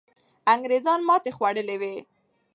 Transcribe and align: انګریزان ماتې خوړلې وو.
انګریزان 0.53 0.99
ماتې 1.07 1.31
خوړلې 1.37 1.75
وو. 1.81 1.95